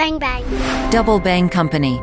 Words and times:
Bang 0.00 0.18
bang. 0.18 0.42
Double 0.90 1.20
Bang 1.22 1.50
Company. 1.50 2.00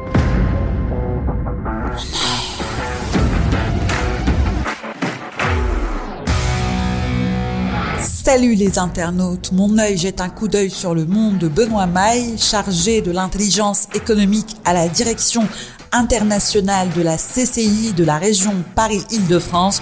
Salut 8.00 8.54
les 8.54 8.78
internautes, 8.78 9.52
mon 9.52 9.80
œil 9.80 9.98
jette 9.98 10.22
un 10.22 10.30
coup 10.30 10.48
d'œil 10.48 10.70
sur 10.70 10.94
le 10.94 11.08
monde 11.08 11.40
de 11.40 11.48
Benoît 11.48 11.88
Maille, 11.88 12.38
chargé 12.38 13.02
de 13.02 13.10
l'intelligence 13.10 13.88
économique 13.96 14.58
à 14.64 14.74
la 14.74 14.88
direction 14.88 15.48
internationale 15.92 16.90
de 16.96 17.02
la 17.02 17.18
CCI 17.18 17.94
de 17.94 18.04
la 18.04 18.20
région 18.20 18.54
Paris-Île-de-France. 18.76 19.82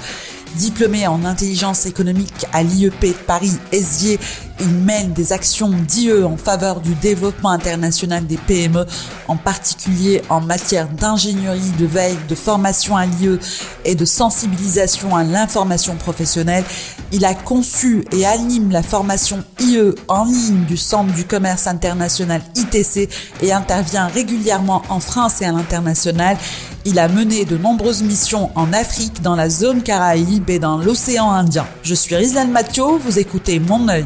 Diplômé 0.58 1.06
en 1.06 1.26
intelligence 1.26 1.86
économique 1.86 2.46
à 2.54 2.64
l'IEP 2.64 3.02
de 3.02 3.12
Paris-Esier, 3.28 4.20
il 4.62 4.70
mène 4.70 5.12
des 5.12 5.34
actions 5.34 5.70
d'IE 5.70 6.24
en 6.24 6.38
faveur 6.38 6.80
du 6.80 6.96
développement 6.96 7.50
international 7.50 8.26
des 8.26 8.38
PME, 8.38 8.86
en 9.28 9.36
particulier 9.36 10.22
en 10.30 10.40
matière 10.40 10.88
d'ingénierie, 10.88 11.73
de 11.78 11.86
veille, 11.86 12.18
de 12.30 12.36
formation 12.36 12.95
à 12.95 13.05
l'IE 13.05 13.38
et 13.84 13.95
de 13.95 14.05
sensibilisation 14.05 15.14
à 15.14 15.26
l'information 15.26 15.95
professionnelle. 15.95 16.64
Il 17.12 17.26
a 17.26 17.34
conçu 17.34 18.06
et 18.14 18.26
anime 18.26 18.72
la 18.72 18.81
formation 18.81 19.44
IE 19.59 19.94
en 20.08 20.23
ligne 20.23 20.64
du 20.66 20.78
Centre 20.78 21.14
du 21.14 21.26
commerce 21.26 21.67
international 21.67 22.42
ITC 22.56 23.09
et 23.42 23.52
intervient 23.52 24.08
régulièrement 24.08 24.84
en 24.88 25.02
France 25.02 25.42
et 25.42 25.45
à 25.45 25.52
l'international. 25.52 26.38
Il 26.88 26.99
a 26.99 27.07
mené 27.07 27.45
de 27.45 27.57
nombreuses 27.57 28.03
missions 28.03 28.52
en 28.53 28.71
Afrique, 28.71 29.23
dans 29.23 29.35
la 29.35 29.49
zone 29.49 29.81
Caraïbe 29.81 30.52
et 30.52 30.59
dans 30.59 30.77
l'océan 30.77 31.31
Indien. 31.31 31.66
Je 31.81 31.95
suis 31.95 32.16
Rizlan 32.16 32.45
Mathieu, 32.45 32.84
vous 33.03 33.17
écoutez 33.17 33.58
Mon 33.58 33.88
œil. 33.89 34.05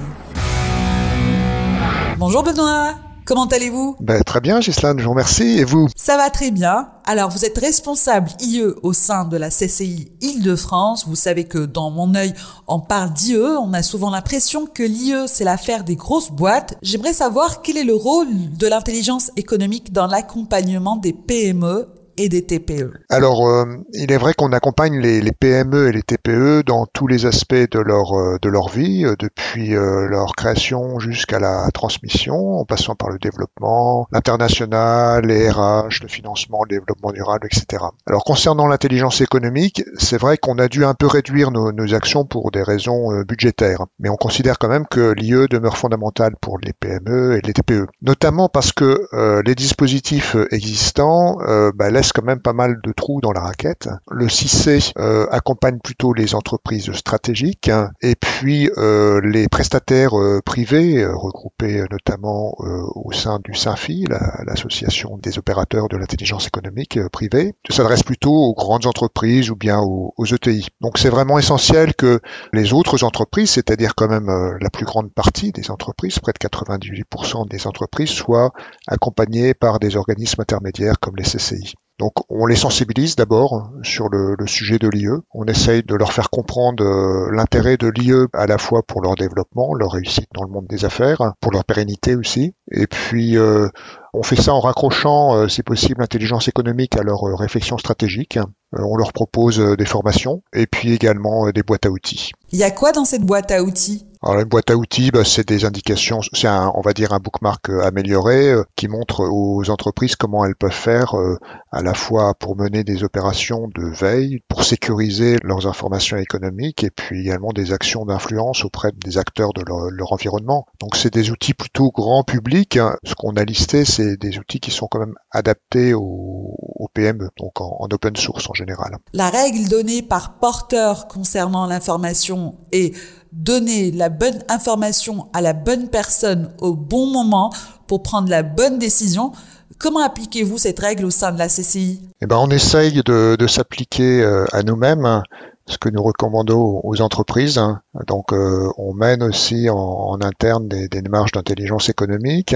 Bonjour 2.18 2.42
Benoît, 2.42 2.96
comment 3.26 3.48
allez-vous? 3.48 3.98
Ben, 4.00 4.24
Très 4.24 4.40
bien 4.40 4.62
Gislaine, 4.62 4.98
je 4.98 5.04
vous 5.04 5.10
remercie. 5.10 5.60
Et 5.60 5.66
vous? 5.66 5.90
Ça 5.98 6.16
va 6.16 6.30
très 6.30 6.52
bien. 6.52 6.88
Alors 7.04 7.30
vous 7.30 7.44
êtes 7.44 7.58
responsable 7.58 8.30
IE 8.40 8.64
au 8.82 8.94
sein 8.94 9.26
de 9.26 9.36
la 9.36 9.50
CCI 9.50 10.14
Île-de-France. 10.22 11.06
Vous 11.06 11.16
savez 11.18 11.44
que 11.44 11.66
dans 11.66 11.92
mon 11.92 12.16
œil, 12.16 12.34
on 12.66 12.80
parle 12.80 13.12
d'IE. 13.12 13.36
On 13.62 13.74
a 13.74 13.84
souvent 13.84 14.10
l'impression 14.10 14.66
que 14.66 14.84
l'IE, 14.84 15.28
c'est 15.28 15.44
l'affaire 15.44 15.84
des 15.84 15.98
grosses 15.98 16.32
boîtes. 16.32 16.76
J'aimerais 16.82 17.12
savoir 17.14 17.62
quel 17.62 17.76
est 17.76 17.84
le 17.84 17.96
rôle 17.96 18.30
de 18.58 18.68
l'intelligence 18.68 19.32
économique 19.36 19.92
dans 19.92 20.08
l'accompagnement 20.08 20.96
des 20.96 21.12
PME 21.12 21.90
des 22.28 22.42
TPE 22.42 22.92
Alors, 23.10 23.48
euh, 23.48 23.66
il 23.94 24.12
est 24.12 24.18
vrai 24.18 24.34
qu'on 24.34 24.52
accompagne 24.52 25.00
les, 25.00 25.22
les, 25.22 25.32
PME 25.32 25.88
et 25.88 25.92
les 25.94 26.02
TPE 26.02 26.64
dans 26.66 26.86
tous 26.86 27.08
les 27.08 27.26
aspects 27.26 27.54
de 27.54 27.80
leur 27.80 28.14
euh, 28.14 28.38
de 28.42 28.50
leur 28.50 28.68
vie, 28.70 29.06
euh, 29.06 29.16
depuis 29.18 29.70
leur 29.70 30.34
création 30.36 31.00
jusqu'à 31.00 31.40
la 31.40 31.70
transmission, 31.72 32.60
en 32.60 32.66
passant 32.66 32.96
par 32.96 33.10
le 33.10 33.20
développement, 33.20 34.08
l'international, 34.12 35.26
les 35.26 35.50
RH, 35.50 36.02
le 36.02 36.08
financement, 36.08 36.64
le 36.64 36.78
développement 36.78 37.12
durable, 37.12 37.48
etc. 37.48 37.84
Alors, 38.08 38.24
concernant 38.24 38.68
l'intelligence 38.68 39.22
économique, 39.22 39.84
c'est 39.98 40.18
vrai 40.18 40.38
qu'on 40.38 40.58
a 40.58 40.68
dû 40.68 40.84
un 40.84 40.96
peu 40.96 41.08
réduire 41.08 41.52
nos, 41.52 41.72
nos, 41.72 41.94
actions 41.94 42.26
pour 42.26 42.52
des 42.52 42.64
raisons 42.64 43.22
budgétaires, 43.22 43.86
mais 44.00 44.10
on 44.10 44.16
considère 44.16 44.58
quand 44.58 44.70
même 44.70 44.86
que 44.88 45.12
l'IE 45.12 45.48
demeure 45.50 45.78
fondamentale 45.78 46.36
pour 46.42 46.58
les 46.60 46.74
PME 46.74 47.38
et 47.38 47.42
les 47.46 47.54
TPE, 47.54 47.88
notamment 48.02 48.50
parce 48.50 48.72
que 48.72 49.08
les 49.46 49.56
dispositifs 49.56 50.36
existants 50.52 51.38
bah, 51.76 51.90
laissent 51.90 52.09
quand 52.14 52.24
même 52.24 52.42
pas 52.42 52.54
mal 52.54 52.80
de 52.84 52.92
trous 52.92 53.22
dans 53.22 53.32
la 53.32 53.42
raquette. 53.42 53.90
Le 54.10 54.28
6C 54.28 54.94
euh, 54.98 55.28
accompagne 55.32 55.80
plutôt 55.80 56.14
les 56.14 56.36
entreprises 56.36 56.92
stratégiques 56.94 57.72
et 58.02 58.16
puis 58.16 58.70
euh, 58.78 59.22
les 59.24 59.48
prestataires 59.48 60.18
euh, 60.18 60.42
privés 60.46 61.06
regroupés 61.06 61.84
notamment 61.92 62.56
au 62.96 63.12
sein 63.12 63.40
du 63.44 63.54
SINFI, 63.54 64.06
l'association 64.46 65.18
des 65.18 65.38
opérateurs 65.38 65.88
de 65.88 65.98
l'intelligence 65.98 66.48
économique 66.48 67.00
privée, 67.10 67.54
s'adresse 67.70 68.04
plutôt 68.04 68.34
aux 68.34 68.54
grandes 68.54 68.86
entreprises 68.86 69.50
ou 69.50 69.56
bien 69.56 69.80
aux, 69.80 70.14
aux 70.18 70.26
ETI. 70.26 70.68
Donc 70.82 70.98
c'est 70.98 71.10
vraiment 71.10 71.38
essentiel 71.38 71.96
que 71.96 72.20
les 72.54 72.74
autres 72.74 73.04
entreprises, 73.04 73.52
c'est-à-dire 73.52 73.96
quand 73.96 74.08
même 74.08 74.30
la 74.60 74.70
plus 74.70 74.86
grande 74.86 75.12
partie 75.14 75.52
des 75.52 75.72
entreprises, 75.72 76.20
près 76.20 76.34
de 76.34 76.48
98% 76.48 77.48
des 77.48 77.68
entreprises, 77.68 78.10
soient 78.10 78.52
accompagnées 78.88 79.54
par 79.54 79.80
des 79.80 79.96
organismes 79.96 80.42
intermédiaires 80.42 81.00
comme 81.00 81.16
les 81.16 81.24
CCI. 81.24 81.74
Donc 82.00 82.14
on 82.30 82.46
les 82.46 82.56
sensibilise 82.56 83.18
d'abord 83.18 83.72
sur 83.84 84.08
le, 84.10 84.36
sujet 84.48 84.80
de 84.80 84.88
l'IE. 84.88 85.10
On 85.34 85.46
essaye 85.46 85.84
de 85.84 85.96
leur 85.96 86.14
faire 86.14 86.30
comprendre 86.30 86.84
euh, 86.84 87.30
l'intérêt 87.32 87.76
de 87.76 87.88
l'IE 87.88 88.26
à 88.34 88.48
la 88.48 88.58
fois 88.58 88.82
pour 88.84 89.02
leur 89.02 89.16
développement, 89.16 89.74
leur 89.74 89.92
réussite 89.92 90.30
dans 90.34 90.44
le 90.44 90.50
monde 90.50 90.66
des 90.68 90.86
affaires, 90.86 91.34
pour 91.42 91.52
leur 91.52 91.66
pérennité 91.66 92.16
aussi. 92.16 92.56
Et 92.72 92.88
puis 92.88 93.38
euh, 93.38 93.68
on 94.14 94.24
fait 94.24 94.38
ça 94.38 94.54
en 94.54 94.62
raccrochant, 94.62 95.36
euh, 95.36 95.48
si 95.50 95.62
possible, 95.62 96.00
l'intelligence 96.00 96.48
économique 96.48 96.96
à 96.96 97.04
leur 97.04 97.22
réflexion 97.38 97.78
stratégique. 97.78 98.40
on 98.72 98.96
leur 98.96 99.12
propose 99.12 99.60
des 99.60 99.86
formations 99.86 100.42
et 100.54 100.68
puis 100.68 100.94
également 100.94 101.50
des 101.52 101.64
boîtes 101.64 101.86
à 101.86 101.90
outils. 101.90 102.32
Il 102.52 102.60
y 102.60 102.64
a 102.64 102.72
quoi 102.72 102.94
dans 102.94 103.06
cette 103.06 103.26
boîte 103.26 103.52
à 103.52 103.62
outils? 103.62 104.09
Alors 104.22 104.42
une 104.42 104.50
boîte 104.50 104.70
à 104.70 104.76
outils, 104.76 105.12
bah, 105.12 105.24
c'est 105.24 105.48
des 105.48 105.64
indications, 105.64 106.20
c'est 106.34 106.48
un, 106.48 106.72
on 106.76 106.82
va 106.82 106.92
dire 106.92 107.14
un 107.14 107.20
bookmark 107.20 107.70
euh, 107.70 107.86
amélioré 107.86 108.50
euh, 108.50 108.64
qui 108.76 108.90
montre 108.90 109.24
aux 109.24 109.70
entreprises 109.70 110.18
comment 110.18 110.44
elles 110.44 110.58
peuvent 110.58 110.72
faire 110.72 111.18
euh, 111.18 111.38
à 111.72 111.82
la 111.82 111.94
fois 111.94 112.34
pour 112.34 112.58
mener 112.58 112.84
des 112.84 113.06
opérations 113.06 113.70
de 113.74 113.86
veille, 113.86 114.42
pour 114.50 114.66
sécuriser 114.66 115.38
leurs 115.44 115.68
informations 115.68 116.18
économiques 116.18 116.84
et 116.84 116.90
puis 116.90 117.22
également 117.22 117.54
des 117.54 117.72
actions 117.72 118.06
d'influence 118.06 118.66
auprès 118.66 118.92
des 118.92 119.18
acteurs 119.18 119.54
de 119.54 119.62
leur, 119.62 120.12
environnement. 120.12 120.66
Donc 120.82 120.96
c'est 120.96 121.14
des 121.14 121.30
outils 121.30 121.54
plutôt 121.54 121.92
grand 121.92 122.24
public. 122.24 122.78
Hein. 122.78 122.96
Ce 123.04 123.14
qu'on 123.14 123.36
a 123.36 123.46
listé, 123.46 123.86
c'est 123.86 124.18
des 124.18 124.40
outils 124.40 124.60
qui 124.60 124.72
sont 124.72 124.88
quand 124.88 125.00
même 125.00 125.16
adaptés 125.32 125.94
aux, 125.94 126.56
PME, 126.96 127.30
donc 127.38 127.62
en, 127.62 127.78
en 127.80 127.88
open 127.92 128.16
source 128.16 128.50
en 128.50 128.54
général. 128.56 128.98
La 129.14 129.30
règle 129.30 129.70
donnée 129.70 130.02
par 130.02 130.40
porteur 130.40 131.08
concernant 131.08 131.68
l'information 131.68 132.56
est 132.72 132.96
donner 133.32 133.92
la 133.92 134.10
bonne 134.10 134.40
information 134.50 135.28
à 135.34 135.42
la 135.42 135.54
bonne 135.54 135.90
personne 135.90 136.52
au 136.60 136.74
bon 136.74 137.08
moment 137.08 137.52
pour 137.88 138.04
prendre 138.04 138.30
la 138.30 138.44
bonne 138.44 138.80
décision. 138.80 139.32
Comment 139.78 140.04
appliquez-vous 140.04 140.58
cette 140.58 140.80
règle 140.80 141.06
au 141.06 141.10
sein 141.10 141.32
de 141.32 141.38
la 141.38 141.48
CCI 141.48 142.02
eh 142.22 142.26
ben, 142.26 142.38
On 142.38 142.50
essaye 142.50 143.02
de, 143.04 143.36
de 143.38 143.48
s'appliquer 143.48 144.22
euh, 144.22 144.46
à 144.52 144.64
nous-mêmes 144.64 145.24
ce 145.70 145.78
que 145.78 145.90
nous 145.90 146.02
recommandons 146.02 146.82
aux 146.84 147.02
entreprises. 147.02 147.62
Donc 148.08 148.34
euh, 148.34 148.70
on 148.78 148.94
mène 148.94 149.24
aussi 149.24 149.70
en, 149.70 150.18
interne 150.22 150.68
des, 150.68 150.90
démarches 150.90 151.32
d'intelligence 151.32 151.90
économique. 151.90 152.56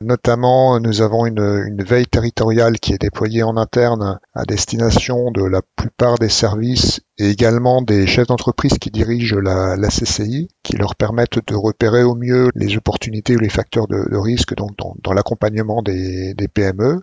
Notamment, 0.00 0.80
nous 0.80 1.00
avons 1.00 1.26
une, 1.26 1.82
veille 1.82 2.06
territoriale 2.06 2.78
qui 2.78 2.92
est 2.92 3.00
déployée 3.00 3.42
en 3.42 3.56
interne 3.56 4.18
à 4.34 4.44
destination 4.44 5.30
de 5.30 5.44
la 5.44 5.62
plupart 5.76 6.18
des 6.18 6.28
services 6.28 7.00
et 7.18 7.30
également 7.30 7.82
des 7.82 8.06
chefs 8.06 8.26
d'entreprise 8.26 8.78
qui 8.78 8.90
dirigent 8.90 9.38
la, 9.38 9.76
la, 9.76 9.88
CCI, 9.88 10.48
qui 10.62 10.76
leur 10.76 10.96
permettent 10.96 11.46
de 11.46 11.54
repérer 11.54 12.02
au 12.02 12.14
mieux 12.14 12.50
les 12.54 12.76
opportunités 12.76 13.36
ou 13.36 13.40
les 13.40 13.48
facteurs 13.48 13.86
de, 13.88 14.16
risque 14.16 14.54
dans, 14.54 15.12
l'accompagnement 15.12 15.82
des, 15.82 16.34
PME. 16.52 17.02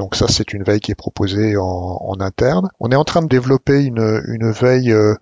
Donc 0.00 0.14
ça, 0.14 0.28
c'est 0.28 0.54
une 0.54 0.62
veille 0.62 0.80
qui 0.80 0.92
est 0.92 0.94
proposée 0.94 1.58
en, 1.58 2.16
interne. 2.20 2.70
On 2.80 2.88
est 2.90 2.96
en 2.96 3.04
train 3.04 3.20
de 3.20 3.28
développer 3.28 3.84
une, 3.84 4.22
une 4.28 4.50
veille 4.50 4.92
euh, 4.92 5.14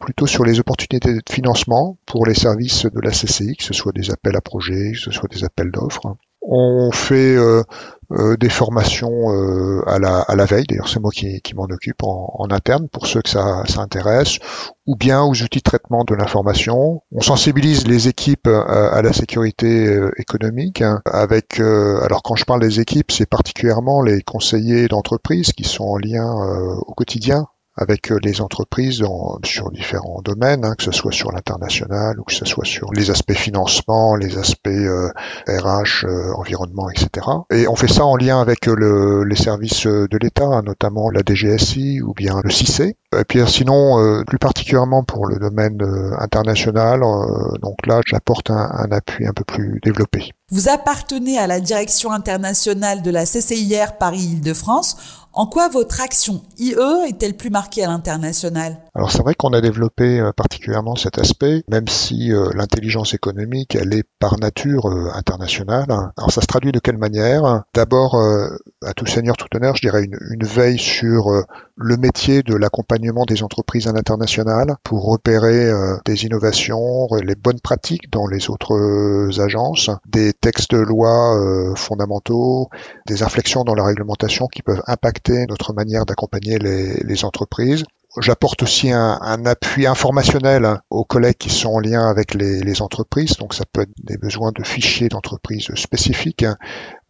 plutôt 0.00 0.26
sur 0.26 0.42
les 0.42 0.58
opportunités 0.58 1.12
de 1.12 1.20
financement 1.30 1.98
pour 2.06 2.24
les 2.24 2.32
services 2.32 2.86
de 2.86 3.00
la 3.00 3.10
CCI, 3.10 3.56
que 3.56 3.62
ce 3.62 3.74
soit 3.74 3.92
des 3.92 4.10
appels 4.10 4.34
à 4.34 4.40
projets, 4.40 4.92
que 4.92 4.98
ce 4.98 5.10
soit 5.10 5.28
des 5.30 5.44
appels 5.44 5.70
d'offres. 5.70 6.16
On 6.40 6.90
fait 6.92 7.36
euh, 7.36 7.62
euh, 8.12 8.36
des 8.36 8.48
formations 8.48 9.32
euh, 9.32 9.82
à, 9.86 9.98
la, 9.98 10.20
à 10.20 10.36
la 10.36 10.44
veille, 10.44 10.66
d'ailleurs 10.68 10.88
c'est 10.88 11.00
moi 11.00 11.10
qui, 11.10 11.40
qui 11.40 11.54
m'en 11.54 11.64
occupe 11.64 12.02
en, 12.02 12.34
en, 12.38 12.50
interne 12.50 12.88
pour 12.88 13.06
ceux 13.06 13.22
que 13.22 13.28
ça, 13.28 13.62
ça, 13.66 13.80
intéresse, 13.80 14.38
ou 14.86 14.96
bien 14.96 15.22
aux 15.22 15.30
outils 15.42 15.58
de 15.58 15.62
traitement 15.62 16.04
de 16.04 16.14
l'information. 16.14 17.02
On 17.10 17.20
sensibilise 17.20 17.86
les 17.86 18.08
équipes 18.08 18.48
à, 18.48 18.88
à 18.88 19.02
la 19.02 19.12
sécurité 19.12 19.98
économique 20.16 20.82
hein, 20.82 21.00
avec, 21.06 21.60
alors 21.60 22.22
quand 22.22 22.36
je 22.36 22.44
parle 22.44 22.60
des 22.60 22.80
équipes, 22.80 23.10
c'est 23.10 23.28
particulièrement 23.28 24.02
les 24.02 24.22
conseillers 24.22 24.88
d'entreprise 24.88 25.52
qui 25.52 25.64
sont 25.64 25.84
en 25.84 25.98
lien 25.98 26.30
au 26.86 26.94
quotidien 26.94 27.46
avec 27.76 28.12
euh, 28.12 28.18
les 28.22 28.40
entreprises 28.40 29.02
sur 29.44 29.70
différents 29.70 30.20
domaines, 30.22 30.64
hein, 30.64 30.74
que 30.76 30.84
ce 30.84 30.92
soit 30.92 31.12
sur 31.12 31.32
l'international 31.32 32.20
ou 32.20 32.24
que 32.24 32.32
ce 32.32 32.44
soit 32.44 32.66
sur 32.66 32.92
les 32.92 33.10
aspects 33.10 33.32
financement, 33.32 34.14
les 34.14 34.36
aspects 34.36 34.68
RH, 34.68 34.68
euh, 35.48 36.08
euh, 36.08 36.32
environnement, 36.36 36.90
etc. 36.90 37.26
Et 37.50 37.66
on 37.68 37.76
fait 37.76 37.88
ça 37.88 38.04
en 38.04 38.16
lien 38.16 38.40
avec 38.40 38.66
les 38.66 39.36
services 39.36 39.86
de 39.86 40.18
l'État, 40.18 40.44
hein, 40.44 40.62
notamment 40.62 41.10
la 41.10 41.22
DGSI 41.24 42.02
ou 42.02 42.12
bien 42.12 42.40
le 42.44 42.50
CIC. 42.50 42.96
Et 43.14 43.24
puis 43.28 43.40
sinon, 43.46 44.22
plus 44.26 44.38
particulièrement 44.38 45.04
pour 45.04 45.26
le 45.26 45.38
domaine 45.38 45.78
international, 46.18 47.00
donc 47.60 47.86
là, 47.86 48.00
j'apporte 48.06 48.50
un, 48.50 48.70
un 48.72 48.90
appui 48.90 49.26
un 49.26 49.32
peu 49.32 49.44
plus 49.44 49.80
développé. 49.82 50.32
Vous 50.50 50.68
appartenez 50.68 51.38
à 51.38 51.46
la 51.46 51.60
direction 51.60 52.10
internationale 52.10 53.02
de 53.02 53.10
la 53.10 53.24
CCIR 53.24 53.96
Paris-Île-de-France 53.98 55.21
en 55.34 55.46
quoi 55.46 55.68
votre 55.68 56.00
action 56.00 56.42
IE 56.58 56.74
est-elle 57.08 57.36
plus 57.36 57.50
marquée 57.50 57.84
à 57.84 57.88
l'international? 57.88 58.76
Alors 58.94 59.10
c'est 59.10 59.22
vrai 59.22 59.34
qu'on 59.34 59.54
a 59.54 59.62
développé 59.62 60.20
euh, 60.20 60.32
particulièrement 60.32 60.96
cet 60.96 61.18
aspect, 61.18 61.64
même 61.68 61.88
si 61.88 62.30
euh, 62.30 62.50
l'intelligence 62.54 63.14
économique, 63.14 63.74
elle 63.74 63.94
est 63.94 64.04
par 64.18 64.38
nature 64.38 64.86
euh, 64.86 65.08
internationale. 65.14 65.86
Alors 66.18 66.30
ça 66.30 66.42
se 66.42 66.46
traduit 66.46 66.72
de 66.72 66.78
quelle 66.78 66.98
manière? 66.98 67.62
D'abord, 67.74 68.16
à 68.82 68.92
tout 68.94 69.06
seigneur, 69.06 69.36
tout 69.36 69.48
honneur, 69.56 69.76
je 69.76 69.82
dirais 69.82 70.04
une, 70.04 70.44
veille 70.44 70.78
sur 70.78 71.30
le 71.76 71.96
métier 71.96 72.42
de 72.42 72.54
l'accompagnement 72.54 73.24
des 73.24 73.42
entreprises 73.42 73.86
à 73.86 73.92
l'international 73.92 74.76
pour 74.82 75.04
repérer 75.04 75.70
des 76.04 76.24
innovations, 76.24 77.08
les 77.22 77.34
bonnes 77.34 77.60
pratiques 77.60 78.10
dans 78.10 78.26
les 78.26 78.50
autres 78.50 79.40
agences, 79.40 79.90
des 80.06 80.32
textes 80.32 80.72
de 80.72 80.78
loi 80.78 81.74
fondamentaux, 81.76 82.68
des 83.06 83.22
inflexions 83.22 83.64
dans 83.64 83.74
la 83.74 83.84
réglementation 83.84 84.46
qui 84.46 84.62
peuvent 84.62 84.82
impacter 84.86 85.46
notre 85.46 85.72
manière 85.72 86.04
d'accompagner 86.04 86.58
les, 86.58 86.94
les 87.02 87.24
entreprises 87.24 87.84
J'apporte 88.20 88.62
aussi 88.62 88.90
un, 88.90 89.46
appui 89.46 89.86
informationnel 89.86 90.80
aux 90.90 91.04
collègues 91.04 91.38
qui 91.38 91.48
sont 91.48 91.70
en 91.70 91.80
lien 91.80 92.06
avec 92.06 92.34
les, 92.34 92.82
entreprises. 92.82 93.36
Donc 93.38 93.54
ça 93.54 93.64
peut 93.72 93.82
être 93.82 93.92
des 94.04 94.18
besoins 94.18 94.52
de 94.52 94.62
fichiers 94.62 95.08
d'entreprise 95.08 95.68
spécifiques, 95.76 96.44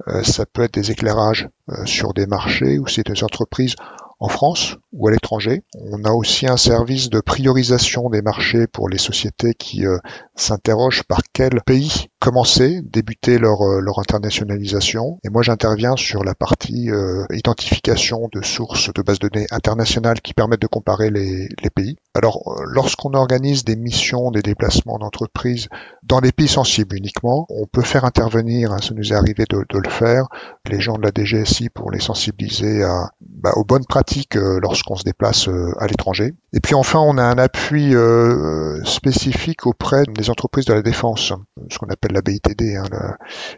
euh, 0.08 0.22
ça 0.22 0.46
peut 0.46 0.62
être 0.62 0.74
des 0.74 0.90
éclairages 0.92 1.48
euh, 1.70 1.84
sur 1.86 2.14
des 2.14 2.26
marchés 2.26 2.78
ou 2.78 2.86
c'est 2.86 3.06
des 3.06 3.24
entreprises 3.24 3.74
en 4.20 4.28
France 4.28 4.76
ou 4.92 5.08
à 5.08 5.10
l'étranger. 5.10 5.64
On 5.74 6.04
a 6.04 6.12
aussi 6.12 6.46
un 6.46 6.56
service 6.56 7.10
de 7.10 7.20
priorisation 7.20 8.08
des 8.08 8.22
marchés 8.22 8.68
pour 8.68 8.88
les 8.88 8.98
sociétés 8.98 9.54
qui 9.54 9.84
euh, 9.84 9.98
s'interrogent 10.36 11.02
par 11.02 11.22
quel 11.32 11.60
pays 11.66 12.06
commencer, 12.22 12.82
débuter 12.84 13.38
leur, 13.38 13.62
euh, 13.62 13.80
leur 13.80 13.98
internationalisation. 13.98 15.18
Et 15.24 15.28
moi, 15.28 15.42
j'interviens 15.42 15.96
sur 15.96 16.22
la 16.22 16.36
partie 16.36 16.88
euh, 16.88 17.26
identification 17.32 18.28
de 18.32 18.42
sources 18.42 18.92
de 18.92 19.02
bases 19.02 19.18
de 19.18 19.28
données 19.28 19.48
internationales 19.50 20.20
qui 20.20 20.32
permettent 20.32 20.62
de 20.62 20.68
comparer 20.68 21.10
les, 21.10 21.48
les 21.60 21.70
pays. 21.70 21.96
Alors, 22.14 22.54
lorsqu'on 22.64 23.14
organise 23.14 23.64
des 23.64 23.74
missions, 23.74 24.30
des 24.30 24.42
déplacements 24.42 24.98
d'entreprise 24.98 25.68
dans 26.04 26.20
des 26.20 26.30
pays 26.30 26.48
sensibles 26.48 26.96
uniquement, 26.96 27.46
on 27.48 27.66
peut 27.66 27.82
faire 27.82 28.04
intervenir, 28.04 28.72
hein, 28.72 28.78
ça 28.80 28.94
nous 28.94 29.12
est 29.12 29.16
arrivé 29.16 29.44
de, 29.48 29.64
de, 29.68 29.78
le 29.78 29.90
faire, 29.90 30.26
les 30.68 30.80
gens 30.80 30.94
de 30.94 31.02
la 31.02 31.10
DGSI 31.14 31.70
pour 31.70 31.90
les 31.90 32.00
sensibiliser 32.00 32.82
à, 32.82 33.10
bah, 33.20 33.52
aux 33.56 33.64
bonnes 33.64 33.86
pratiques 33.86 34.36
euh, 34.36 34.58
lorsqu'on 34.60 34.96
se 34.96 35.04
déplace 35.04 35.48
euh, 35.48 35.72
à 35.78 35.86
l'étranger. 35.86 36.34
Et 36.52 36.60
puis 36.60 36.74
enfin, 36.74 36.98
on 37.00 37.18
a 37.18 37.22
un 37.22 37.38
appui 37.38 37.94
euh, 37.94 38.82
spécifique 38.84 39.66
auprès 39.66 40.04
des 40.04 40.30
entreprises 40.30 40.66
de 40.66 40.74
la 40.74 40.82
défense, 40.82 41.32
ce 41.70 41.78
qu'on 41.78 41.88
appelle 41.88 42.11
la 42.12 42.22
BITD, 42.22 42.76
hein, 42.76 42.84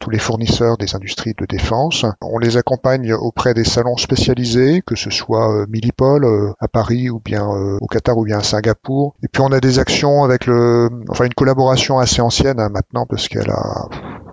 tous 0.00 0.10
les 0.10 0.18
fournisseurs 0.18 0.76
des 0.76 0.94
industries 0.94 1.34
de 1.38 1.46
défense. 1.46 2.06
On 2.20 2.38
les 2.38 2.56
accompagne 2.56 3.12
auprès 3.12 3.54
des 3.54 3.64
salons 3.64 3.96
spécialisés, 3.96 4.82
que 4.86 4.96
ce 4.96 5.10
soit 5.10 5.66
Milipol 5.68 6.54
à 6.60 6.68
Paris 6.68 7.10
ou 7.10 7.20
bien 7.20 7.44
au 7.44 7.86
Qatar 7.86 8.16
ou 8.16 8.24
bien 8.24 8.38
à 8.38 8.42
Singapour. 8.42 9.14
Et 9.22 9.28
puis 9.28 9.42
on 9.42 9.52
a 9.52 9.60
des 9.60 9.78
actions 9.78 10.24
avec 10.24 10.46
le, 10.46 10.88
enfin 11.10 11.24
une 11.24 11.34
collaboration 11.34 11.98
assez 11.98 12.20
ancienne 12.20 12.60
hein, 12.60 12.68
maintenant 12.70 13.06
parce 13.06 13.28
qu'elle 13.28 13.50
a 13.50 13.88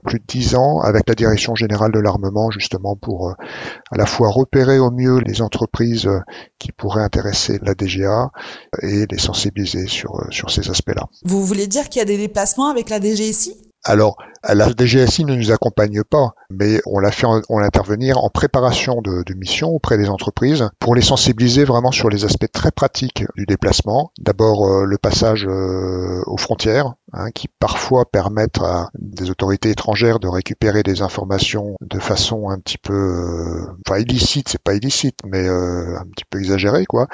plus 0.06 0.20
de 0.20 0.26
dix 0.28 0.56
ans 0.56 0.80
avec 0.80 1.08
la 1.08 1.16
direction 1.16 1.56
générale 1.56 1.92
de 1.92 2.00
l'armement 2.00 2.52
justement 2.52 2.96
pour 2.96 3.30
euh, 3.30 3.34
à 3.92 3.98
la 3.98 4.06
fois 4.06 4.30
repérer 4.30 4.80
au 4.80 4.92
mieux 4.92 5.20
les 5.20 5.42
entreprises 5.42 6.08
euh, 6.08 6.20
qui 6.60 6.72
pourraient 6.72 7.04
intéresser 7.04 7.60
la 7.62 7.74
DGA 7.74 8.32
et 8.82 9.06
les 9.10 9.18
sensibiliser 9.18 9.88
sur, 9.88 10.16
euh, 10.16 10.28
sur 10.32 10.50
ces 10.50 10.70
aspects-là. 10.70 11.08
Vous 11.24 11.44
voulez 11.44 11.68
dire 11.68 11.90
qu'il 11.90 12.00
y 12.00 12.04
a 12.04 12.06
des 12.06 12.18
déplacements 12.18 12.70
avec 12.70 12.90
la 12.90 13.00
DGSI 13.00 13.71
alors, 13.84 14.18
la 14.48 14.70
DGSI 14.70 15.26
ne 15.26 15.36
nous 15.36 15.52
accompagne 15.52 16.04
pas, 16.04 16.34
mais 16.52 16.82
on 16.86 17.00
l'a 17.00 17.12
fait, 17.12 17.26
on 17.50 17.60
l'intervenir 17.60 18.18
en 18.20 18.30
préparation 18.30 19.02
de, 19.02 19.24
de 19.24 19.34
missions 19.34 19.70
auprès 19.70 19.98
des 19.98 20.10
entreprises 20.10 20.70
pour 20.80 20.94
les 20.94 21.02
sensibiliser 21.02 21.64
vraiment 21.64 21.92
sur 21.92 22.10
les 22.10 22.26
aspects 22.26 22.52
très 22.52 22.72
pratiques 22.72 23.26
du 23.36 23.46
déplacement. 23.46 24.12
D'abord, 24.20 24.68
euh, 24.68 24.86
le 24.86 24.98
passage 24.98 25.48
euh, 25.48 26.22
aux 26.28 26.38
frontières, 26.38 26.94
hein, 27.14 27.32
qui 27.32 27.48
parfois 27.48 28.06
permettent 28.06 28.62
à 28.62 28.90
des 29.00 29.32
autorités 29.32 29.72
étrangères 29.72 30.20
de 30.20 30.28
récupérer 30.28 30.84
des 30.84 31.02
informations 31.02 31.76
de 31.82 32.00
façon 32.00 32.50
un 32.50 32.60
petit 32.60 32.78
peu, 32.78 32.94
euh, 32.94 33.66
enfin 33.88 34.00
illicite, 34.00 34.50
c'est 34.50 34.62
pas 34.62 34.76
illicite, 34.76 35.20
mais 35.26 35.48
un 35.48 36.06
petit 36.14 36.26
peu 36.30 36.40
exagérée, 36.40 36.86
quoi 36.86 37.08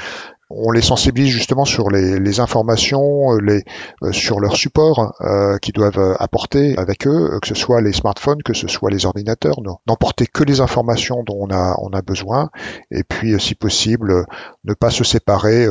on 0.49 0.71
les 0.71 0.81
sensibilise 0.81 1.29
justement 1.29 1.65
sur 1.65 1.89
les, 1.89 2.39
informations, 2.39 3.33
euh, 3.33 3.59
euh, 4.03 4.11
sur 4.11 4.39
leur 4.39 4.55
support 4.55 5.13
euh, 5.21 5.57
qu'ils 5.57 5.73
doivent 5.73 6.15
apporter 6.19 6.77
avec 6.77 7.07
eux, 7.07 7.39
que 7.41 7.47
ce 7.47 7.55
soit 7.55 7.81
les 7.81 7.91
smartphones, 7.91 8.41
que 8.43 8.53
ce 8.53 8.67
soit 8.67 8.89
les 8.89 9.05
ordinateurs, 9.05 9.57
n'emporter 9.87 10.25
que 10.27 10.43
les 10.43 10.61
informations 10.61 11.23
dont 11.23 11.47
on 11.49 11.93
a 11.93 12.01
besoin, 12.01 12.49
et 12.91 13.03
puis 13.03 13.39
si 13.39 13.55
possible 13.55 14.25
ne 14.63 14.73
pas 14.73 14.89
se 14.89 15.03
séparer 15.03 15.67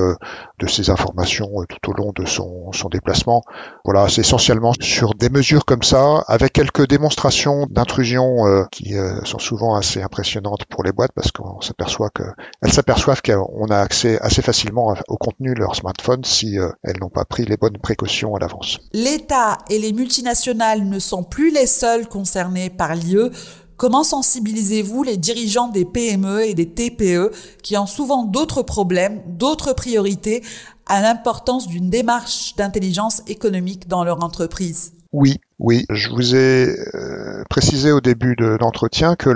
de 0.59 0.67
ces 0.67 0.91
informations 0.91 1.49
tout 1.69 1.91
au 1.91 1.95
long 1.95 2.13
de 2.15 2.25
son, 2.25 2.73
son 2.73 2.89
déplacement. 2.89 3.43
Voilà, 3.85 4.09
c'est 4.09 4.23
essentiellement 4.23 4.73
sur 4.81 5.15
des 5.15 5.29
mesures 5.29 5.65
comme 5.65 5.83
ça, 5.83 6.25
avec 6.27 6.53
quelques 6.53 6.89
démonstrations 6.89 7.67
d'intrusion 7.71 8.67
qui 8.71 8.95
sont 9.25 9.39
souvent 9.39 9.75
assez 9.75 10.03
impressionnantes 10.03 10.65
pour 10.67 10.83
les 10.83 10.93
boîtes 10.93 11.13
parce 11.15 11.31
qu'on 11.31 11.61
s'aperçoit 11.61 12.11
que 12.11 12.23
elles 12.63 12.73
s'aperçoivent 12.73 13.23
qu'on 13.23 13.67
a 13.71 13.79
accès 13.79 14.19
assez 14.21 14.43
facilement 14.43 14.95
au 15.09 15.17
contenu 15.17 15.55
de 15.55 15.61
leur 15.61 15.75
smartphone 15.75 16.25
si 16.25 16.59
euh, 16.59 16.71
elles 16.83 16.99
n'ont 17.01 17.09
pas 17.09 17.25
pris 17.25 17.45
les 17.45 17.57
bonnes 17.57 17.79
précautions 17.79 18.35
à 18.35 18.39
l'avance. 18.39 18.79
L'État 18.93 19.59
et 19.71 19.79
les 19.79 19.93
multinationales 19.93 20.85
ne 20.85 20.99
sont 20.99 21.23
plus 21.23 21.53
les 21.53 21.67
seuls 21.67 22.09
concernés 22.09 22.71
par 22.71 22.95
l'IE. 22.95 23.31
Comment 23.77 24.05
sensibilisez-vous 24.05 25.03
les 25.03 25.19
dirigeants 25.19 25.69
des 25.69 25.85
PME 25.85 26.47
et 26.47 26.55
des 26.55 26.71
TPE 26.71 27.31
qui 27.63 27.77
ont 27.77 27.87
souvent 27.87 28.25
d'autres 28.25 28.63
problèmes, 28.63 29.21
d'autres 29.27 29.75
priorités 29.75 30.43
à 30.87 31.03
l'importance 31.03 31.67
d'une 31.67 31.91
démarche 31.91 32.57
d'intelligence 32.57 33.23
économique 33.27 33.87
dans 33.87 34.03
leur 34.03 34.25
entreprise? 34.25 34.93
Oui, 35.13 35.41
oui, 35.59 35.85
je 35.91 36.09
vous 36.09 36.35
ai 36.35 36.75
euh, 36.95 37.45
précisé 37.51 37.93
au 37.93 38.01
début 38.01 38.35
de 38.35 38.57
l'entretien 38.61 39.15
que 39.15 39.31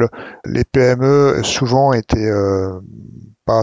les 0.47 0.65
PME 0.65 1.43
souvent 1.43 1.93
étaient 1.93 2.31
euh, 2.31 2.81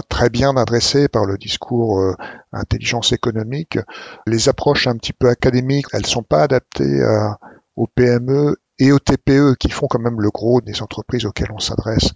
très 0.10 0.30
bien 0.30 0.58
adressées 0.58 1.08
par 1.08 1.26
le 1.26 1.38
discours 1.38 2.00
euh, 2.00 2.14
intelligence 2.52 3.14
économique. 3.14 3.80
Les 4.28 4.48
approches 4.48 4.86
un 4.88 4.96
petit 4.96 5.14
peu 5.14 5.30
académiques, 5.30 5.88
elles 5.94 6.06
sont 6.06 6.24
pas 6.24 6.44
adaptées 6.44 7.02
aux 7.76 7.88
PME 7.88 8.58
et 8.80 8.92
aux 8.92 9.00
TPE 9.00 9.56
qui 9.60 9.70
font 9.70 9.88
quand 9.88 10.00
même 10.00 10.22
le 10.22 10.30
gros 10.30 10.62
des 10.62 10.82
entreprises 10.82 11.26
auxquelles 11.26 11.52
on 11.54 11.60
s'adresse. 11.60 12.12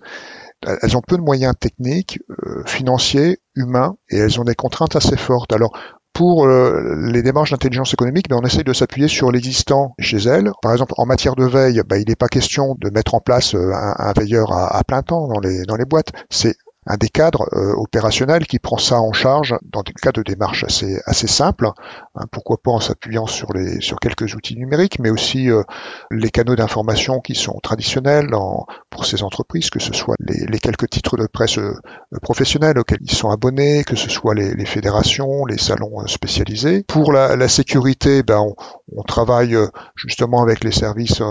Elles 0.63 0.95
ont 0.95 1.01
peu 1.01 1.17
de 1.17 1.21
moyens 1.21 1.55
techniques, 1.59 2.19
euh, 2.45 2.63
financiers, 2.65 3.39
humains, 3.55 3.95
et 4.09 4.17
elles 4.17 4.39
ont 4.39 4.43
des 4.43 4.53
contraintes 4.53 4.95
assez 4.95 5.17
fortes. 5.17 5.53
Alors, 5.53 5.71
pour 6.13 6.45
euh, 6.45 7.09
les 7.11 7.23
démarches 7.23 7.51
d'intelligence 7.51 7.93
économique, 7.93 8.29
ben, 8.29 8.37
on 8.39 8.45
essaye 8.45 8.63
de 8.63 8.73
s'appuyer 8.73 9.07
sur 9.07 9.31
l'existant 9.31 9.95
chez 9.97 10.17
elles. 10.17 10.51
Par 10.61 10.73
exemple, 10.73 10.93
en 10.97 11.05
matière 11.07 11.35
de 11.35 11.45
veille, 11.45 11.81
ben, 11.87 11.97
il 11.97 12.07
n'est 12.07 12.15
pas 12.15 12.27
question 12.27 12.75
de 12.79 12.89
mettre 12.91 13.15
en 13.15 13.21
place 13.21 13.55
un, 13.55 14.13
veilleur 14.15 14.51
à, 14.51 14.83
plein 14.83 15.01
temps 15.01 15.27
dans 15.27 15.39
les, 15.39 15.63
dans 15.63 15.77
les 15.77 15.85
boîtes. 15.85 16.11
Un 16.87 16.97
des 16.97 17.09
cadres 17.09 17.47
euh, 17.53 17.73
opérationnels 17.75 18.47
qui 18.47 18.57
prend 18.57 18.79
ça 18.79 18.99
en 18.99 19.13
charge 19.13 19.55
dans 19.71 19.83
des 19.83 19.93
cas 19.93 20.11
de 20.11 20.23
démarche 20.23 20.63
assez 20.63 20.99
assez 21.05 21.27
simples. 21.27 21.69
Hein, 22.15 22.25
pourquoi 22.31 22.57
pas 22.57 22.71
en 22.71 22.79
s'appuyant 22.79 23.27
sur 23.27 23.53
les 23.53 23.81
sur 23.81 23.99
quelques 23.99 24.33
outils 24.33 24.57
numériques, 24.57 24.97
mais 24.99 25.11
aussi 25.11 25.51
euh, 25.51 25.61
les 26.09 26.31
canaux 26.31 26.55
d'information 26.55 27.19
qui 27.19 27.35
sont 27.35 27.59
traditionnels 27.61 28.31
pour 28.89 29.05
ces 29.05 29.21
entreprises, 29.21 29.69
que 29.69 29.79
ce 29.79 29.93
soit 29.93 30.15
les, 30.19 30.45
les 30.47 30.59
quelques 30.59 30.89
titres 30.89 31.17
de 31.17 31.27
presse 31.27 31.59
euh, 31.59 31.73
professionnels 32.23 32.79
auxquels 32.79 33.01
ils 33.01 33.13
sont 33.13 33.29
abonnés, 33.29 33.83
que 33.83 33.95
ce 33.95 34.09
soit 34.09 34.33
les, 34.33 34.55
les 34.55 34.65
fédérations, 34.65 35.45
les 35.45 35.59
salons 35.59 36.07
spécialisés. 36.07 36.83
Pour 36.87 37.13
la, 37.13 37.35
la 37.35 37.47
sécurité, 37.47 38.23
ben 38.23 38.39
on, 38.39 38.55
on, 38.97 39.03
travaille 39.03 39.55
justement 39.95 40.41
avec 40.41 40.63
les 40.63 40.71
services 40.71 41.21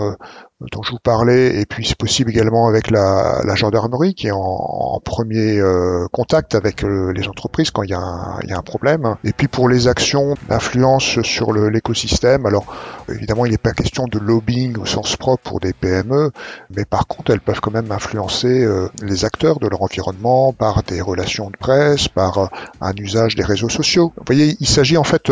dont 0.71 0.83
je 0.83 0.91
vous 0.91 0.99
parlais, 0.99 1.59
et 1.59 1.65
puis 1.65 1.85
c'est 1.85 1.97
possible 1.97 2.29
également 2.29 2.67
avec 2.67 2.91
la, 2.91 3.41
la, 3.45 3.55
gendarmerie 3.55 4.13
qui 4.13 4.27
est 4.27 4.31
en, 4.31 4.39
en 4.39 4.99
premier 4.99 5.57
euh, 5.59 6.07
contact 6.11 6.55
avec 6.55 6.83
euh, 6.83 7.11
les 7.15 7.27
entreprises 7.27 7.71
quand 7.71 7.83
il 7.83 7.89
y, 7.89 7.93
y, 7.93 7.95
a 7.95 8.57
un, 8.57 8.61
problème. 8.61 9.15
Et 9.23 9.33
puis 9.33 9.47
pour 9.47 9.67
les 9.67 9.87
actions 9.87 10.35
d'influence 10.47 11.21
sur 11.23 11.51
l'écosystème, 11.51 12.45
alors 12.45 12.65
évidemment 13.09 13.45
il 13.45 13.51
n'est 13.51 13.57
pas 13.57 13.71
question 13.71 14.05
de 14.05 14.19
lobbying 14.19 14.77
au 14.77 14.85
sens 14.85 15.15
propre 15.15 15.41
pour 15.43 15.59
des 15.59 15.73
PME, 15.73 16.31
mais 16.75 16.85
par 16.85 17.07
contre 17.07 17.31
elles 17.31 17.41
peuvent 17.41 17.59
quand 17.59 17.71
même 17.71 17.91
influencer 17.91 18.63
euh, 18.63 18.87
les 19.01 19.25
acteurs 19.25 19.59
de 19.59 19.67
leur 19.67 19.81
environnement 19.81 20.53
par 20.53 20.83
des 20.83 21.01
relations 21.01 21.49
de 21.49 21.57
presse, 21.57 22.07
par 22.07 22.49
un 22.81 22.93
usage 22.97 23.35
des 23.35 23.43
réseaux 23.43 23.69
sociaux. 23.69 24.13
Vous 24.15 24.23
voyez, 24.27 24.55
il 24.59 24.67
s'agit 24.67 24.97
en 24.97 25.03
fait 25.03 25.31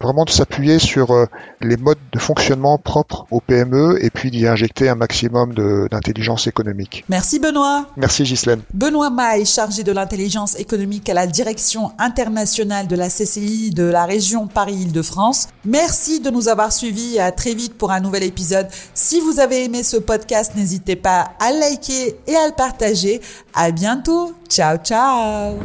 vraiment 0.00 0.24
de 0.24 0.30
s'appuyer 0.30 0.78
sur 0.78 1.26
les 1.60 1.76
modes 1.76 1.98
de 2.12 2.18
fonctionnement 2.18 2.78
propres 2.78 3.26
aux 3.30 3.40
PME 3.40 3.98
et 4.04 4.10
puis 4.10 4.30
d'y 4.30 4.46
injecter 4.66 4.88
un 4.88 4.96
maximum 4.96 5.54
d'intelligence 5.90 6.46
économique. 6.46 7.04
Merci 7.08 7.38
Benoît. 7.38 7.86
Merci 7.96 8.24
Ghislaine. 8.24 8.62
Benoît 8.74 9.10
Maille, 9.10 9.46
chargé 9.46 9.84
de 9.84 9.92
l'intelligence 9.92 10.58
économique 10.58 11.08
à 11.08 11.14
la 11.14 11.26
direction 11.26 11.92
internationale 11.98 12.88
de 12.88 12.96
la 12.96 13.08
CCI 13.08 13.70
de 13.70 13.84
la 13.84 14.04
région 14.04 14.48
Paris-Île-de-France. 14.48 15.48
Merci 15.64 16.20
de 16.20 16.30
nous 16.30 16.48
avoir 16.48 16.72
suivis 16.72 17.16
et 17.16 17.20
à 17.20 17.30
très 17.30 17.54
vite 17.54 17.78
pour 17.78 17.92
un 17.92 18.00
nouvel 18.00 18.24
épisode. 18.24 18.66
Si 18.92 19.20
vous 19.20 19.38
avez 19.38 19.64
aimé 19.64 19.84
ce 19.84 19.98
podcast, 19.98 20.52
n'hésitez 20.56 20.96
pas 20.96 21.30
à 21.38 21.52
liker 21.52 22.16
et 22.26 22.34
à 22.34 22.48
le 22.48 22.54
partager. 22.54 23.20
À 23.54 23.70
bientôt. 23.70 24.34
Ciao, 24.48 24.78
ciao. 24.78 25.58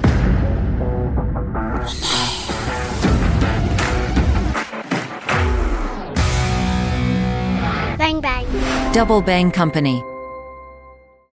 Double 8.93 9.21
Bang 9.21 9.51
Company. 9.51 10.03